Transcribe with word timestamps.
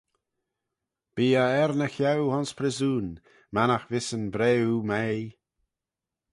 Bee 1.15 1.37
eh 1.45 1.55
er 1.63 1.71
ny 1.79 1.87
cheau 1.95 2.23
ayns 2.35 2.51
pryssoon, 2.57 3.07
mannagh 3.53 3.87
vees 3.89 4.09
yn 4.17 4.25
briw 4.33 4.69
meiygh. 4.89 5.33